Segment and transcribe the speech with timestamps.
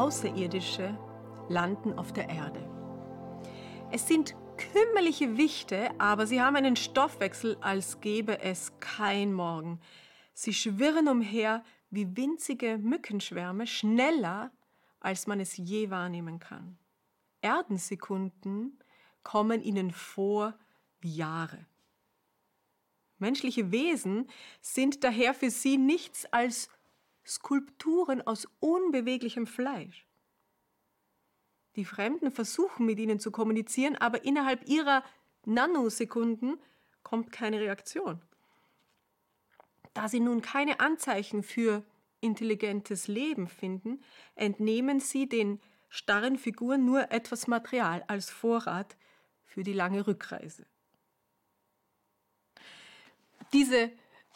[0.00, 0.98] Außerirdische
[1.50, 2.66] landen auf der Erde.
[3.92, 9.78] Es sind kümmerliche Wichte, aber sie haben einen Stoffwechsel, als gäbe es kein Morgen.
[10.32, 14.52] Sie schwirren umher wie winzige Mückenschwärme, schneller,
[15.00, 16.78] als man es je wahrnehmen kann.
[17.42, 18.78] Erdensekunden
[19.22, 20.54] kommen ihnen vor
[21.00, 21.66] wie Jahre.
[23.18, 24.30] Menschliche Wesen
[24.62, 26.70] sind daher für sie nichts als
[27.30, 30.04] Skulpturen aus unbeweglichem Fleisch.
[31.76, 35.04] Die Fremden versuchen mit ihnen zu kommunizieren, aber innerhalb ihrer
[35.44, 36.58] Nanosekunden
[37.04, 38.20] kommt keine Reaktion.
[39.94, 41.84] Da sie nun keine Anzeichen für
[42.20, 44.02] intelligentes Leben finden,
[44.34, 48.96] entnehmen sie den starren Figuren nur etwas Material als Vorrat
[49.44, 50.66] für die lange Rückreise.
[53.52, 53.90] Diese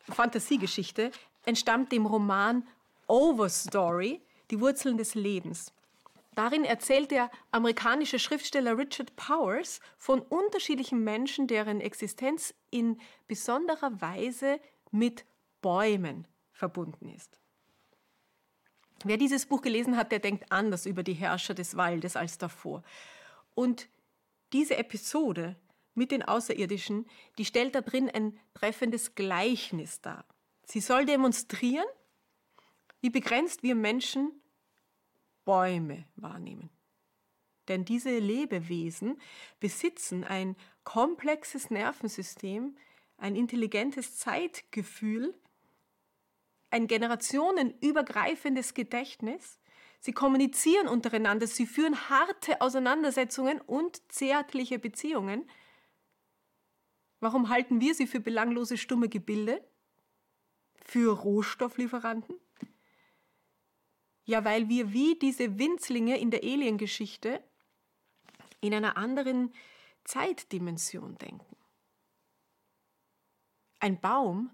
[0.00, 1.10] Fantasiegeschichte
[1.44, 2.66] entstammt dem Roman
[3.08, 5.72] Overstory, die Wurzeln des Lebens.
[6.34, 14.60] Darin erzählt der amerikanische Schriftsteller Richard Powers von unterschiedlichen Menschen, deren Existenz in besonderer Weise
[14.92, 15.24] mit
[15.60, 17.40] Bäumen verbunden ist.
[19.04, 22.82] Wer dieses Buch gelesen hat, der denkt anders über die Herrscher des Waldes als davor.
[23.54, 23.88] Und
[24.52, 25.56] diese Episode
[25.94, 27.06] mit den Außerirdischen,
[27.38, 30.24] die stellt da drin ein treffendes Gleichnis dar.
[30.64, 31.86] Sie soll demonstrieren,
[33.00, 34.32] wie begrenzt wir Menschen
[35.44, 36.70] Bäume wahrnehmen.
[37.68, 39.20] Denn diese Lebewesen
[39.60, 42.76] besitzen ein komplexes Nervensystem,
[43.18, 45.34] ein intelligentes Zeitgefühl,
[46.70, 49.58] ein generationenübergreifendes Gedächtnis.
[50.00, 55.48] Sie kommunizieren untereinander, sie führen harte Auseinandersetzungen und zärtliche Beziehungen.
[57.20, 59.66] Warum halten wir sie für belanglose stumme Gebilde?
[60.84, 62.36] Für Rohstofflieferanten?
[64.28, 67.42] Ja, weil wir wie diese Winzlinge in der Aliengeschichte
[68.60, 69.54] in einer anderen
[70.04, 71.56] Zeitdimension denken.
[73.80, 74.50] Ein Baum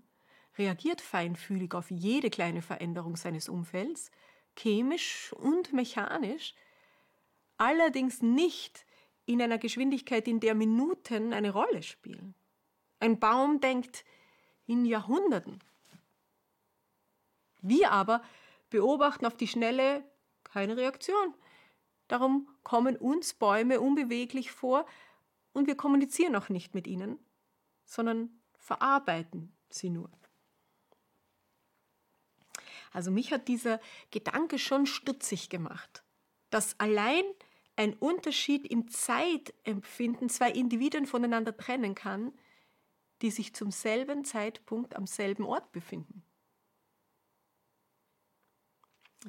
[0.57, 4.13] reagiert feinfühlig auf jede kleine Veränderung seines Umfelds,
[4.57, 6.55] chemisch und mechanisch,
[7.57, 8.87] allerdings nicht
[9.27, 12.37] in einer Geschwindigkeit, in der Minuten eine Rolle spielen.
[13.01, 14.05] Ein Baum denkt
[14.67, 15.59] in Jahrhunderten.
[17.61, 18.23] Wir aber
[18.71, 20.05] beobachten auf die Schnelle
[20.43, 21.35] keine Reaktion.
[22.09, 24.87] Darum kommen uns Bäume unbeweglich vor
[25.53, 27.19] und wir kommunizieren auch nicht mit ihnen,
[27.85, 30.11] sondern verarbeiten sie nur.
[32.93, 33.81] Also mich hat dieser
[34.11, 36.05] Gedanke schon stutzig gemacht,
[36.51, 37.25] dass allein
[37.77, 42.33] ein Unterschied im Zeitempfinden zwei Individuen voneinander trennen kann,
[43.21, 46.23] die sich zum selben Zeitpunkt am selben Ort befinden.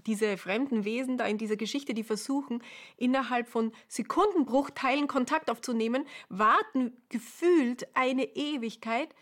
[0.05, 2.61] Diese fremden Wesen da in dieser Geschichte, die versuchen,
[2.97, 9.15] innerhalb von Sekundenbruchteilen Kontakt aufzunehmen, warten gefühlt eine Ewigkeit,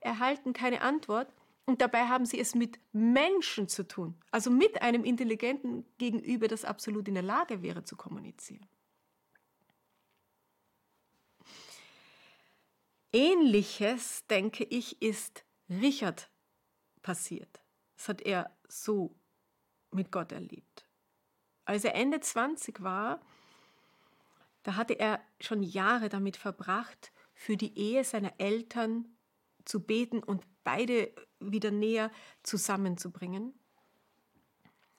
[0.00, 1.32] erhalten keine Antwort
[1.66, 6.64] und dabei haben sie es mit Menschen zu tun, also mit einem intelligenten Gegenüber, das
[6.64, 8.66] absolut in der Lage wäre zu kommunizieren.
[13.12, 16.30] Ähnliches, denke ich, ist Richard
[17.00, 17.62] passiert.
[17.96, 19.14] Das hat er so
[19.94, 20.86] mit Gott erlebt.
[21.64, 23.20] Als er Ende 20 war,
[24.62, 29.16] da hatte er schon Jahre damit verbracht, für die Ehe seiner Eltern
[29.64, 32.10] zu beten und beide wieder näher
[32.42, 33.54] zusammenzubringen.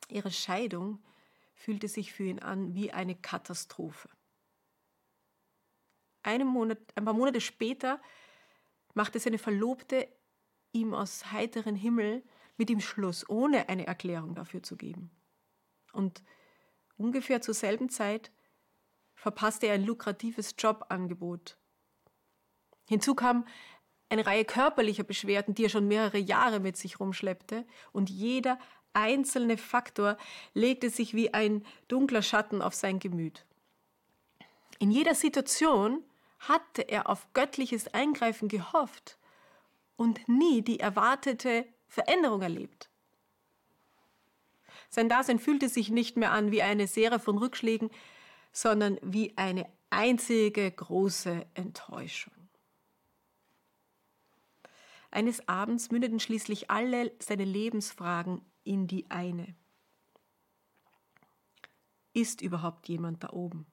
[0.10, 1.04] Ihre Scheidung
[1.56, 4.10] fühlte sich für ihn an wie eine Katastrophe.
[6.24, 8.02] Monat, ein paar Monate später
[8.94, 10.08] machte seine Verlobte
[10.72, 12.24] ihm aus heiterem Himmel
[12.58, 15.12] mit ihm Schluss, ohne eine Erklärung dafür zu geben.
[15.94, 16.24] Und
[16.98, 18.32] ungefähr zur selben Zeit
[19.16, 21.58] verpasste er ein lukratives Jobangebot.
[22.88, 23.46] Hinzu kam
[24.10, 28.60] eine Reihe körperlicher Beschwerden, die er schon mehrere Jahre mit sich rumschleppte, und jeder
[28.94, 30.18] einzelne Faktor
[30.54, 33.46] legte sich wie ein dunkler Schatten auf sein Gemüt.
[34.80, 36.04] In jeder Situation
[36.40, 39.18] hatte er auf göttliches Eingreifen gehofft
[39.96, 41.66] und nie die erwartete
[41.96, 42.90] Veränderung erlebt.
[44.90, 47.90] Sein Dasein fühlte sich nicht mehr an wie eine Serie von Rückschlägen,
[48.52, 52.34] sondern wie eine einzige große Enttäuschung.
[55.10, 59.56] Eines Abends mündeten schließlich alle seine Lebensfragen in die eine.
[62.12, 63.66] Ist überhaupt jemand da oben?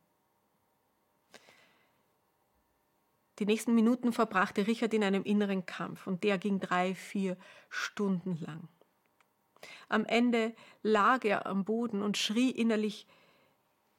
[3.39, 7.37] Die nächsten Minuten verbrachte Richard in einem inneren Kampf und der ging drei, vier
[7.71, 8.69] Stunden lang.
[9.89, 13.07] Am Ende lag er am Boden und schrie innerlich,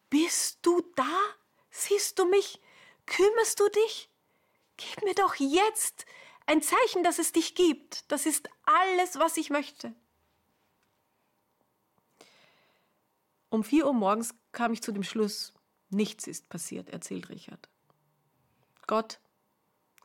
[0.09, 1.19] Bist du da?
[1.71, 2.61] Siehst du mich?
[3.05, 4.09] Kümmerst du dich?
[4.77, 6.05] Gib mir doch jetzt
[6.45, 8.11] ein Zeichen, dass es dich gibt.
[8.11, 9.93] Das ist alles, was ich möchte.
[13.49, 15.53] Um vier Uhr morgens kam ich zu dem Schluss,
[15.89, 17.69] nichts ist passiert, erzählt Richard.
[18.87, 19.19] Gott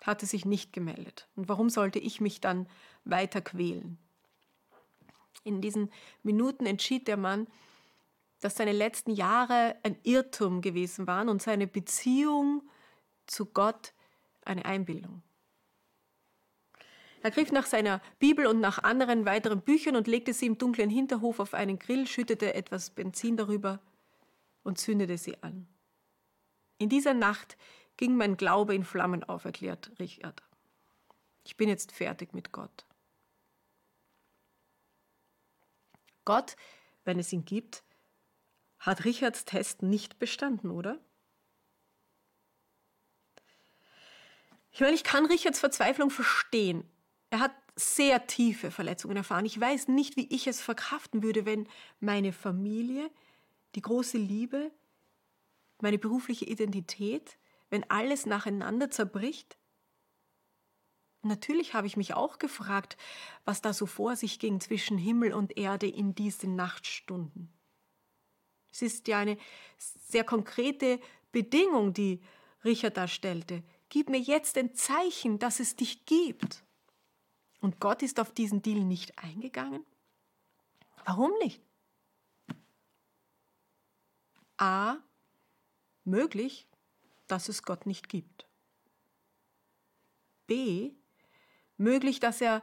[0.02, 1.28] hatte sich nicht gemeldet.
[1.36, 2.68] Und warum sollte ich mich dann
[3.04, 3.98] weiter quälen?
[5.44, 5.90] In diesen
[6.22, 7.46] Minuten entschied der Mann,
[8.40, 12.62] dass seine letzten Jahre ein Irrtum gewesen waren und seine Beziehung
[13.26, 13.92] zu Gott
[14.44, 15.22] eine Einbildung.
[17.22, 20.88] Er griff nach seiner Bibel und nach anderen weiteren Büchern und legte sie im dunklen
[20.88, 23.80] Hinterhof auf einen Grill, schüttete etwas Benzin darüber
[24.62, 25.66] und zündete sie an.
[26.78, 27.56] In dieser Nacht
[27.98, 30.42] ging mein Glaube in Flammen auf, erklärt Richard.
[31.44, 32.86] Ich bin jetzt fertig mit Gott.
[36.24, 36.56] Gott,
[37.04, 37.82] wenn es ihn gibt,
[38.78, 40.98] hat Richards Test nicht bestanden, oder?
[44.70, 46.88] Ich meine, ich kann Richards Verzweiflung verstehen.
[47.30, 49.44] Er hat sehr tiefe Verletzungen erfahren.
[49.44, 51.68] Ich weiß nicht, wie ich es verkraften würde, wenn
[52.00, 53.10] meine Familie,
[53.74, 54.70] die große Liebe,
[55.80, 57.38] meine berufliche Identität,
[57.70, 59.58] wenn alles nacheinander zerbricht?
[61.22, 62.96] Natürlich habe ich mich auch gefragt,
[63.44, 67.52] was da so vor sich ging zwischen Himmel und Erde in diesen Nachtstunden.
[68.70, 69.36] Es ist ja eine
[69.76, 71.00] sehr konkrete
[71.32, 72.22] Bedingung, die
[72.64, 73.64] Richard da stellte.
[73.88, 76.62] Gib mir jetzt ein Zeichen, dass es dich gibt.
[77.60, 79.84] Und Gott ist auf diesen Deal nicht eingegangen?
[81.04, 81.60] Warum nicht?
[84.58, 84.98] A.
[86.04, 86.67] Möglich,
[87.28, 88.46] dass es Gott nicht gibt.
[90.46, 90.92] B.
[91.76, 92.62] Möglich, dass er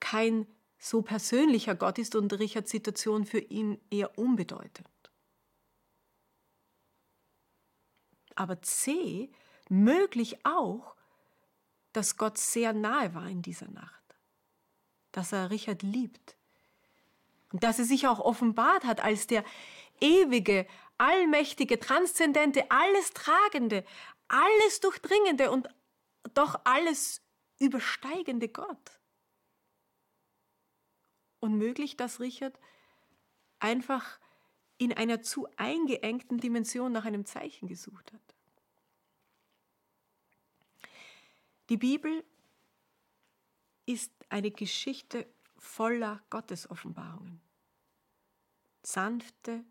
[0.00, 0.46] kein
[0.78, 4.88] so persönlicher Gott ist und Richards Situation für ihn eher unbedeutend.
[8.34, 9.30] Aber C.
[9.68, 10.94] Möglich auch,
[11.92, 14.14] dass Gott sehr nahe war in dieser Nacht,
[15.12, 16.36] dass er Richard liebt
[17.52, 19.42] und dass er sich auch offenbart hat als der
[20.00, 20.66] ewige,
[20.98, 23.84] allmächtige, transzendente, alles tragende,
[24.28, 25.68] alles durchdringende und
[26.34, 27.22] doch alles
[27.58, 29.00] übersteigende Gott.
[31.40, 32.58] Und möglich, dass Richard
[33.58, 34.18] einfach
[34.78, 38.34] in einer zu eingeengten Dimension nach einem Zeichen gesucht hat.
[41.68, 42.24] Die Bibel
[43.86, 45.26] ist eine Geschichte
[45.56, 47.40] voller Gottesoffenbarungen.
[48.82, 49.64] Sanfte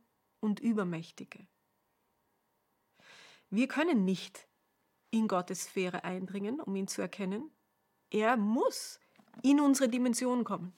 [0.45, 1.47] und übermächtige.
[3.49, 4.47] Wir können nicht
[5.09, 7.51] in Gottes Sphäre eindringen, um ihn zu erkennen.
[8.11, 8.99] Er muss
[9.41, 10.73] in unsere Dimension kommen.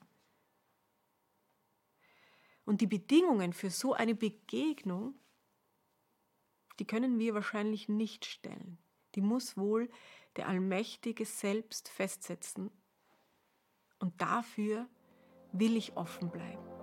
[2.66, 5.20] Und die Bedingungen für so eine Begegnung,
[6.80, 8.78] die können wir wahrscheinlich nicht stellen.
[9.16, 9.90] Die muss wohl
[10.36, 12.72] der Allmächtige selbst festsetzen.
[14.00, 14.88] Und dafür
[15.52, 16.77] will ich offen bleiben.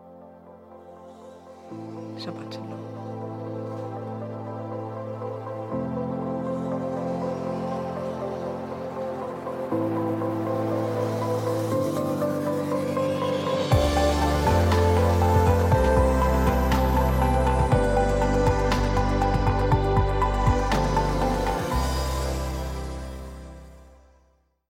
[2.16, 2.82] Shabbat Shalom.